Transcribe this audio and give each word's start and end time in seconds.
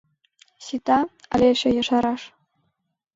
Сита, 0.65 0.99
але 1.33 1.45
эше 1.53 1.69
ешараш? 1.81 2.21